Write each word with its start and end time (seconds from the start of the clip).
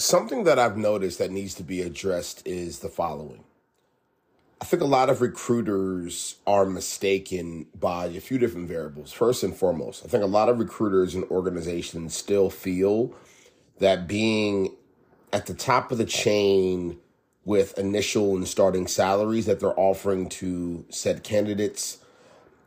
something 0.00 0.44
that 0.44 0.58
I've 0.58 0.76
noticed 0.76 1.18
that 1.18 1.30
needs 1.30 1.54
to 1.54 1.62
be 1.62 1.82
addressed 1.82 2.46
is 2.46 2.80
the 2.80 2.88
following. 2.88 3.44
I 4.60 4.66
think 4.66 4.82
a 4.82 4.86
lot 4.86 5.08
of 5.08 5.22
recruiters 5.22 6.36
are 6.46 6.66
mistaken 6.66 7.66
by 7.78 8.06
a 8.06 8.20
few 8.20 8.38
different 8.38 8.68
variables. 8.68 9.10
First 9.10 9.42
and 9.42 9.56
foremost, 9.56 10.04
I 10.04 10.08
think 10.08 10.22
a 10.22 10.26
lot 10.26 10.48
of 10.50 10.58
recruiters 10.58 11.14
and 11.14 11.24
organizations 11.24 12.14
still 12.14 12.50
feel 12.50 13.14
that 13.78 14.06
being 14.06 14.74
at 15.32 15.46
the 15.46 15.54
top 15.54 15.90
of 15.92 15.98
the 15.98 16.04
chain 16.04 16.98
with 17.44 17.78
initial 17.78 18.36
and 18.36 18.46
starting 18.46 18.86
salaries 18.86 19.46
that 19.46 19.60
they're 19.60 19.78
offering 19.80 20.28
to 20.28 20.84
said 20.90 21.22
candidates, 21.22 21.98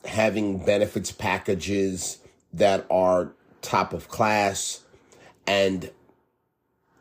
having 0.05 0.65
benefits 0.65 1.11
packages 1.11 2.17
that 2.51 2.87
are 2.89 3.33
top 3.61 3.93
of 3.93 4.07
class, 4.07 4.81
and 5.45 5.91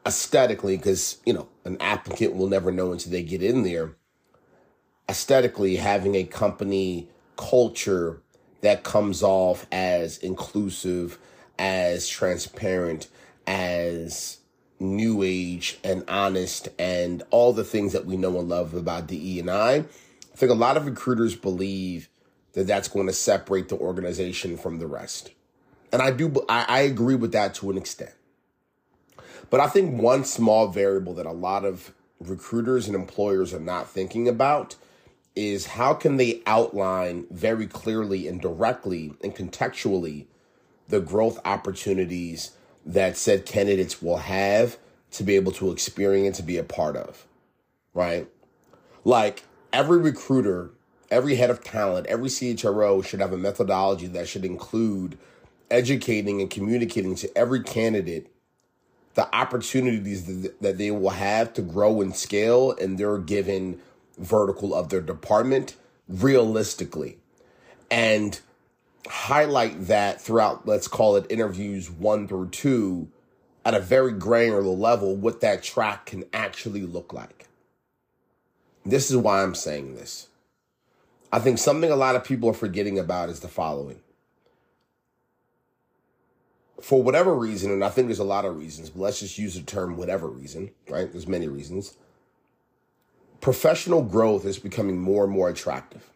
aesthetically, 0.07 0.77
because, 0.77 1.19
you 1.25 1.33
know, 1.33 1.49
an 1.65 1.77
applicant 1.81 2.35
will 2.35 2.49
never 2.49 2.73
know 2.73 2.93
until 2.93 3.13
they 3.13 3.23
get 3.23 3.43
in 3.43 3.63
there 3.63 3.97
aesthetically 5.09 5.77
having 5.77 6.15
a 6.15 6.25
company 6.25 7.09
culture 7.37 8.23
that 8.63 8.85
comes 8.85 9.23
off 9.23 9.67
as 9.73 10.17
inclusive, 10.19 11.19
as 11.59 12.09
transparent, 12.09 13.09
as 13.47 14.39
new 14.79 15.23
age 15.23 15.79
and 15.85 16.03
honest 16.09 16.69
and 16.79 17.23
all 17.31 17.53
the 17.53 17.65
things 17.65 17.93
that 17.93 18.07
we 18.07 18.17
know 18.17 18.39
and 18.39 18.49
love 18.49 18.75
about 18.75 19.07
DE 19.07 19.39
and 19.39 19.51
I. 19.51 19.75
I 19.75 20.37
think 20.37 20.51
a 20.51 20.55
lot 20.55 20.77
of 20.77 20.87
recruiters 20.87 21.37
believe 21.37 22.09
that 22.55 22.67
that's 22.67 22.89
going 22.89 23.07
to 23.07 23.13
separate 23.13 23.69
the 23.69 23.77
organization 23.77 24.57
from 24.57 24.79
the 24.79 24.87
rest. 24.87 25.31
And 25.93 26.01
I 26.01 26.11
do, 26.11 26.33
I, 26.49 26.65
I 26.69 26.81
agree 26.81 27.17
with 27.17 27.33
that 27.33 27.55
to 27.57 27.71
an 27.71 27.77
extent. 27.77 28.13
But 29.51 29.61
I 29.61 29.69
think 29.69 30.01
one 30.01 30.25
small 30.25 30.69
variable 30.69 31.15
that 31.15 31.27
a 31.27 31.33
lot 31.33 31.65
of 31.65 31.93
recruiters 32.21 32.87
and 32.87 32.95
employers 32.95 33.53
are 33.53 33.61
not 33.61 33.89
thinking 33.89 34.29
about 34.29 34.77
is 35.35 35.67
how 35.67 35.95
can 35.95 36.17
they 36.17 36.43
outline 36.47 37.27
very 37.31 37.67
clearly 37.67 38.29
and 38.29 38.41
directly 38.41 39.15
and 39.23 39.35
contextually 39.35 40.27
the 40.89 41.01
growth 41.01 41.41
opportunities 41.45 42.53
that 42.85 43.17
said 43.17 43.47
candidates 43.47 44.03
will 44.03 44.19
have 44.19 44.77
to 45.11 45.25
be 45.25 45.37
able 45.37 45.53
to 45.53 45.71
experience 45.71 46.39
and 46.39 46.47
be 46.47 46.57
a 46.57 46.65
part 46.65 46.97
of, 46.97 47.27
right? 47.95 48.29
Like 49.05 49.45
every 49.73 49.99
recruiter, 49.99 50.71
every 51.11 51.37
head 51.37 51.51
of 51.51 51.63
talent, 51.63 52.07
every 52.07 52.29
CHRO 52.29 53.05
should 53.05 53.21
have 53.21 53.33
a 53.33 53.39
methodology 53.39 54.07
that 54.09 54.29
should 54.29 54.45
include 54.45 55.19
educating 55.71 56.41
and 56.41 56.51
communicating 56.51 57.15
to 57.17 57.39
every 57.39 57.63
candidate 57.63 58.32
the 59.15 59.35
opportunities 59.35 60.25
that 60.61 60.79
they 60.79 60.91
will 60.91 61.11
have 61.11 61.53
to 61.55 61.63
grow 61.63 62.01
and 62.01 62.17
scale 62.17 62.73
in 62.73 62.97
their 62.97 63.19
given 63.19 63.81
vertical 64.19 64.75
of 64.75 64.89
their 64.89 65.01
department 65.01 65.75
realistically 66.09 67.19
and 67.91 68.41
highlight 69.09 69.87
that 69.87 70.21
throughout, 70.21 70.67
let's 70.67 70.89
call 70.89 71.17
it 71.17 71.27
interviews 71.31 71.91
one 71.91 72.27
through 72.27 72.49
two 72.49 73.09
at 73.65 73.75
a 73.75 73.81
very 73.81 74.13
granular 74.13 74.63
level, 74.63 75.15
what 75.15 75.41
that 75.41 75.63
track 75.63 76.07
can 76.07 76.25
actually 76.33 76.83
look 76.83 77.13
like. 77.13 77.47
This 78.85 79.11
is 79.11 79.17
why 79.17 79.43
I'm 79.43 79.55
saying 79.55 79.95
this. 79.95 80.29
I 81.33 81.39
think 81.39 81.59
something 81.59 81.91
a 81.91 81.97
lot 81.97 82.17
of 82.17 82.25
people 82.25 82.49
are 82.51 82.55
forgetting 82.55 82.99
about 82.99 83.29
is 83.29 83.41
the 83.41 83.49
following. 83.49 84.01
For 86.81 87.03
whatever 87.03 87.35
reason, 87.35 87.71
and 87.71 87.85
I 87.85 87.91
think 87.91 88.09
there's 88.09 88.19
a 88.19 88.25
lot 88.25 88.45
of 88.45 88.57
reasons, 88.57 88.91
but 88.91 89.03
let's 89.03 89.21
just 89.21 89.39
use 89.39 89.55
the 89.55 89.63
term 89.63 89.97
whatever 89.97 90.29
reason, 90.29 90.73
right? 90.89 91.11
There's 91.11 91.29
many 91.29 91.49
reasons 91.49 91.97
professional 93.43 94.03
growth 94.03 94.47
is 94.47 94.59
becoming 94.59 94.99
more 94.99 95.25
and 95.25 95.33
more 95.33 95.51
attractive. 95.51 96.09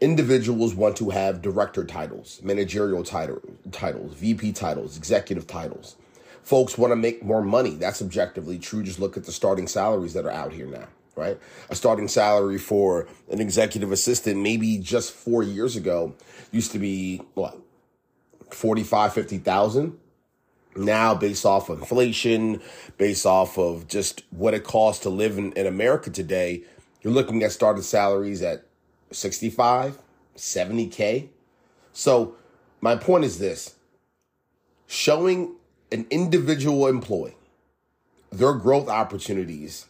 Individuals 0.00 0.74
want 0.74 0.96
to 0.96 1.10
have 1.10 1.42
director 1.42 1.84
titles, 1.84 2.40
managerial 2.42 3.02
title, 3.02 3.40
titles, 3.72 4.14
VP 4.14 4.52
titles, 4.52 4.96
executive 4.96 5.46
titles. 5.46 5.96
Folks 6.42 6.78
want 6.78 6.92
to 6.92 6.96
make 6.96 7.24
more 7.24 7.42
money. 7.42 7.70
That's 7.70 8.00
objectively 8.00 8.58
true. 8.58 8.82
Just 8.82 9.00
look 9.00 9.16
at 9.16 9.24
the 9.24 9.32
starting 9.32 9.66
salaries 9.66 10.12
that 10.14 10.24
are 10.24 10.30
out 10.30 10.52
here 10.52 10.66
now, 10.66 10.86
right? 11.16 11.38
A 11.68 11.74
starting 11.74 12.06
salary 12.06 12.58
for 12.58 13.08
an 13.30 13.40
executive 13.40 13.90
assistant, 13.90 14.40
maybe 14.40 14.78
just 14.78 15.12
four 15.12 15.42
years 15.42 15.74
ago, 15.74 16.14
used 16.52 16.70
to 16.72 16.78
be 16.78 17.22
what, 17.34 17.58
45, 18.50 19.12
50,000 19.12 19.98
now 20.76 21.14
based 21.14 21.46
off 21.46 21.68
of 21.68 21.78
inflation, 21.80 22.60
based 22.98 23.26
off 23.26 23.58
of 23.58 23.86
just 23.88 24.22
what 24.30 24.54
it 24.54 24.64
costs 24.64 25.02
to 25.04 25.10
live 25.10 25.38
in, 25.38 25.52
in 25.52 25.66
America 25.66 26.10
today, 26.10 26.62
you're 27.02 27.12
looking 27.12 27.42
at 27.42 27.52
starting 27.52 27.82
salaries 27.82 28.42
at 28.42 28.64
65, 29.10 29.98
70K. 30.36 31.28
So 31.92 32.34
my 32.80 32.96
point 32.96 33.24
is 33.24 33.38
this 33.38 33.76
showing 34.86 35.54
an 35.92 36.06
individual 36.10 36.86
employee 36.86 37.36
their 38.32 38.52
growth 38.52 38.88
opportunities 38.88 39.86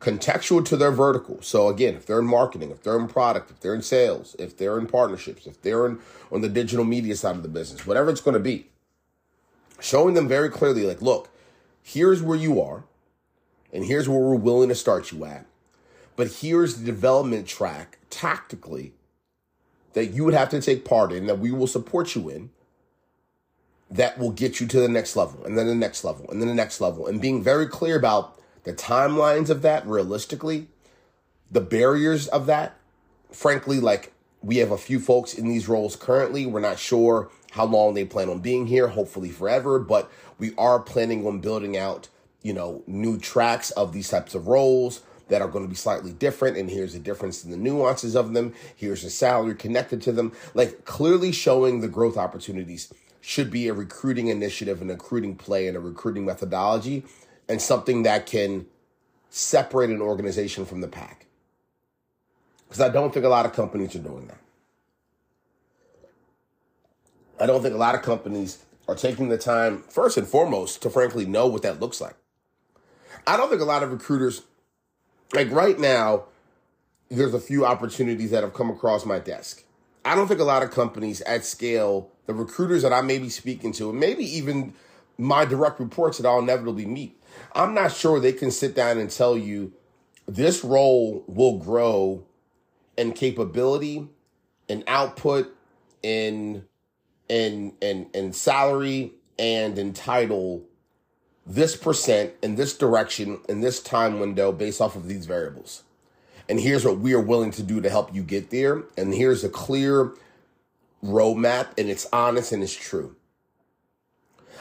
contextual 0.00 0.64
to 0.64 0.76
their 0.76 0.90
vertical. 0.90 1.40
So 1.42 1.68
again, 1.68 1.94
if 1.94 2.06
they're 2.06 2.18
in 2.18 2.26
marketing, 2.26 2.70
if 2.70 2.82
they're 2.82 2.98
in 2.98 3.06
product, 3.06 3.50
if 3.50 3.60
they're 3.60 3.74
in 3.74 3.82
sales, 3.82 4.34
if 4.38 4.56
they're 4.56 4.78
in 4.78 4.86
partnerships, 4.86 5.46
if 5.46 5.60
they're 5.60 5.86
in 5.86 5.98
on 6.32 6.40
the 6.40 6.48
digital 6.48 6.84
media 6.84 7.14
side 7.16 7.36
of 7.36 7.42
the 7.42 7.48
business, 7.48 7.86
whatever 7.86 8.10
it's 8.10 8.22
going 8.22 8.34
to 8.34 8.40
be, 8.40 8.68
showing 9.78 10.14
them 10.14 10.26
very 10.26 10.48
clearly, 10.48 10.86
like, 10.86 11.02
look, 11.02 11.28
here's 11.82 12.22
where 12.22 12.36
you 12.36 12.60
are, 12.60 12.84
and 13.72 13.84
here's 13.84 14.08
where 14.08 14.18
we're 14.18 14.34
willing 14.34 14.70
to 14.70 14.74
start 14.74 15.12
you 15.12 15.24
at. 15.24 15.44
But 16.16 16.32
here's 16.40 16.76
the 16.76 16.84
development 16.84 17.46
track 17.46 17.98
tactically 18.08 18.92
that 19.92 20.06
you 20.06 20.24
would 20.24 20.34
have 20.34 20.48
to 20.50 20.62
take 20.62 20.84
part 20.84 21.12
in, 21.12 21.26
that 21.26 21.38
we 21.38 21.50
will 21.50 21.66
support 21.66 22.14
you 22.14 22.28
in, 22.28 22.50
that 23.90 24.18
will 24.18 24.30
get 24.30 24.60
you 24.60 24.66
to 24.66 24.80
the 24.80 24.88
next 24.88 25.16
level, 25.16 25.44
and 25.44 25.58
then 25.58 25.66
the 25.66 25.74
next 25.74 26.04
level, 26.04 26.30
and 26.30 26.40
then 26.40 26.48
the 26.48 26.54
next 26.54 26.80
level. 26.80 27.06
And 27.06 27.20
being 27.20 27.42
very 27.42 27.66
clear 27.66 27.96
about 27.96 28.39
the 28.64 28.72
timelines 28.72 29.50
of 29.50 29.62
that 29.62 29.86
realistically, 29.86 30.68
the 31.50 31.60
barriers 31.60 32.28
of 32.28 32.46
that. 32.46 32.76
Frankly, 33.32 33.80
like 33.80 34.12
we 34.42 34.56
have 34.58 34.70
a 34.70 34.78
few 34.78 35.00
folks 35.00 35.34
in 35.34 35.48
these 35.48 35.68
roles 35.68 35.96
currently. 35.96 36.46
We're 36.46 36.60
not 36.60 36.78
sure 36.78 37.30
how 37.52 37.64
long 37.64 37.94
they 37.94 38.04
plan 38.04 38.28
on 38.28 38.40
being 38.40 38.66
here, 38.66 38.88
hopefully 38.88 39.30
forever, 39.30 39.78
but 39.78 40.10
we 40.38 40.54
are 40.56 40.78
planning 40.78 41.26
on 41.26 41.40
building 41.40 41.76
out, 41.76 42.08
you 42.42 42.52
know, 42.52 42.82
new 42.86 43.18
tracks 43.18 43.70
of 43.72 43.92
these 43.92 44.08
types 44.08 44.34
of 44.34 44.48
roles 44.48 45.02
that 45.28 45.42
are 45.42 45.48
going 45.48 45.64
to 45.64 45.68
be 45.68 45.76
slightly 45.76 46.12
different. 46.12 46.56
And 46.56 46.70
here's 46.70 46.92
the 46.92 46.98
difference 46.98 47.44
in 47.44 47.50
the 47.50 47.56
nuances 47.56 48.14
of 48.16 48.32
them. 48.32 48.54
Here's 48.74 49.02
the 49.02 49.10
salary 49.10 49.54
connected 49.54 50.02
to 50.02 50.12
them. 50.12 50.32
Like 50.54 50.84
clearly 50.84 51.32
showing 51.32 51.80
the 51.80 51.88
growth 51.88 52.16
opportunities 52.16 52.92
should 53.20 53.50
be 53.50 53.68
a 53.68 53.74
recruiting 53.74 54.28
initiative, 54.28 54.80
and 54.80 54.90
recruiting 54.90 55.36
play, 55.36 55.68
and 55.68 55.76
a 55.76 55.80
recruiting 55.80 56.24
methodology, 56.24 57.04
and 57.50 57.60
something 57.60 58.04
that 58.04 58.26
can 58.26 58.64
separate 59.28 59.90
an 59.90 60.00
organization 60.00 60.64
from 60.64 60.80
the 60.80 60.88
pack. 60.88 61.26
Because 62.68 62.80
I 62.80 62.88
don't 62.88 63.12
think 63.12 63.26
a 63.26 63.28
lot 63.28 63.44
of 63.44 63.52
companies 63.52 63.96
are 63.96 63.98
doing 63.98 64.28
that. 64.28 64.38
I 67.40 67.46
don't 67.46 67.60
think 67.60 67.74
a 67.74 67.78
lot 67.78 67.96
of 67.96 68.02
companies 68.02 68.58
are 68.86 68.94
taking 68.94 69.30
the 69.30 69.38
time, 69.38 69.82
first 69.88 70.16
and 70.16 70.28
foremost, 70.28 70.80
to 70.82 70.90
frankly 70.90 71.26
know 71.26 71.48
what 71.48 71.62
that 71.62 71.80
looks 71.80 72.00
like. 72.00 72.14
I 73.26 73.36
don't 73.36 73.48
think 73.48 73.60
a 73.60 73.64
lot 73.64 73.82
of 73.82 73.90
recruiters, 73.90 74.42
like 75.32 75.50
right 75.50 75.78
now, 75.78 76.26
there's 77.08 77.34
a 77.34 77.40
few 77.40 77.66
opportunities 77.66 78.30
that 78.30 78.44
have 78.44 78.54
come 78.54 78.70
across 78.70 79.04
my 79.04 79.18
desk. 79.18 79.64
I 80.04 80.14
don't 80.14 80.28
think 80.28 80.38
a 80.38 80.44
lot 80.44 80.62
of 80.62 80.70
companies 80.70 81.20
at 81.22 81.44
scale, 81.44 82.10
the 82.26 82.34
recruiters 82.34 82.82
that 82.82 82.92
I 82.92 83.00
may 83.00 83.18
be 83.18 83.28
speaking 83.28 83.72
to, 83.72 83.90
and 83.90 83.98
maybe 83.98 84.24
even 84.24 84.74
my 85.18 85.44
direct 85.44 85.80
reports 85.80 86.18
that 86.18 86.28
I'll 86.28 86.38
inevitably 86.38 86.86
meet, 86.86 87.19
I'm 87.54 87.74
not 87.74 87.92
sure 87.92 88.20
they 88.20 88.32
can 88.32 88.50
sit 88.50 88.74
down 88.74 88.98
and 88.98 89.10
tell 89.10 89.36
you 89.36 89.72
this 90.26 90.64
role 90.64 91.24
will 91.26 91.58
grow 91.58 92.24
in 92.96 93.12
capability, 93.12 94.08
in 94.68 94.84
output, 94.86 95.54
in 96.02 96.64
in 97.28 97.74
in 97.80 98.08
and 98.14 98.34
salary 98.34 99.12
and 99.38 99.78
in 99.78 99.92
title 99.92 100.64
this 101.46 101.76
percent 101.76 102.32
in 102.42 102.56
this 102.56 102.76
direction 102.76 103.40
in 103.48 103.60
this 103.60 103.82
time 103.82 104.20
window 104.20 104.52
based 104.52 104.80
off 104.80 104.96
of 104.96 105.08
these 105.08 105.26
variables. 105.26 105.82
And 106.48 106.58
here's 106.58 106.84
what 106.84 106.98
we 106.98 107.14
are 107.14 107.20
willing 107.20 107.52
to 107.52 107.62
do 107.62 107.80
to 107.80 107.88
help 107.88 108.14
you 108.14 108.22
get 108.22 108.50
there. 108.50 108.82
And 108.96 109.14
here's 109.14 109.44
a 109.44 109.48
clear 109.48 110.12
roadmap, 111.02 111.78
and 111.78 111.88
it's 111.88 112.06
honest 112.12 112.52
and 112.52 112.62
it's 112.62 112.74
true. 112.74 113.14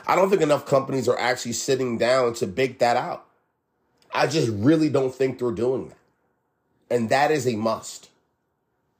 I 0.07 0.15
don't 0.15 0.29
think 0.29 0.41
enough 0.41 0.65
companies 0.65 1.07
are 1.07 1.19
actually 1.19 1.53
sitting 1.53 1.97
down 1.97 2.33
to 2.35 2.47
bake 2.47 2.79
that 2.79 2.97
out. 2.97 3.25
I 4.13 4.27
just 4.27 4.49
really 4.49 4.89
don't 4.89 5.13
think 5.13 5.39
they're 5.39 5.51
doing 5.51 5.89
that. 5.89 5.97
And 6.89 7.09
that 7.09 7.31
is 7.31 7.47
a 7.47 7.55
must. 7.55 8.09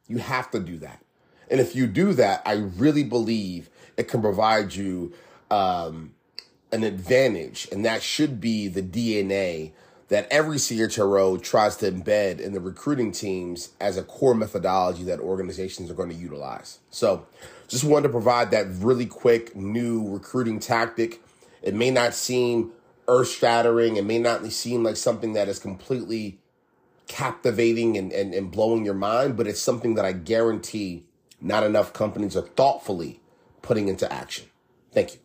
You 0.08 0.18
have 0.18 0.52
to 0.52 0.60
do 0.60 0.78
that. 0.78 1.04
And 1.50 1.60
if 1.60 1.76
you 1.76 1.88
do 1.88 2.14
that, 2.14 2.42
I 2.46 2.54
really 2.54 3.04
believe 3.04 3.70
it 3.98 4.08
can 4.08 4.22
provide 4.22 4.76
you 4.76 5.14
um, 5.50 6.14
an 6.72 6.84
advantage, 6.84 7.68
and 7.72 7.84
that 7.86 8.04
should 8.04 8.40
be 8.40 8.68
the 8.68 8.84
DNA 8.84 9.72
that 10.10 10.28
every 10.32 10.58
CHRO 10.58 11.42
tries 11.42 11.78
to 11.78 11.92
embed 11.92 12.40
in 12.40 12.54
the 12.54 12.60
recruiting 12.60 13.12
teams 13.12 13.70
as 13.80 13.96
a 13.96 14.04
core 14.04 14.36
methodology 14.36 15.04
that 15.04 15.20
organizations 15.20 15.90
are 15.90 15.94
going 15.94 16.10
to 16.10 16.16
utilize. 16.16 16.80
So, 16.90 17.28
just 17.68 17.84
wanted 17.84 18.08
to 18.08 18.10
provide 18.10 18.52
that 18.52 18.66
really 18.70 19.06
quick 19.06 19.56
new 19.56 20.12
recruiting 20.12 20.60
tactic. 20.60 21.22
It 21.62 21.76
may 21.76 21.92
not 21.92 22.16
seem 22.16 22.72
earth 23.08 23.30
shattering, 23.30 23.98
it 23.98 24.06
may 24.06 24.20
not 24.20 24.46
seem 24.52 24.84
like 24.84 24.98
something 24.98 25.34
that 25.34 25.48
is 25.48 25.60
completely 25.60 26.40
captivating 27.08 27.98
and, 27.98 28.12
and, 28.12 28.34
and 28.34 28.52
blowing 28.52 28.86
your 28.86 28.94
mind, 28.94 29.38
but 29.38 29.48
it's 29.48 29.60
something 29.60 29.96
that 29.96 30.06
I 30.06 30.12
guarantee 30.14 31.06
not 31.42 31.64
enough 31.64 31.94
companies 31.94 32.36
are 32.36 32.42
thoughtfully 32.42 33.20
putting 33.62 33.88
into 33.88 34.12
action. 34.12 34.46
Thank 34.92 35.14
you. 35.14 35.20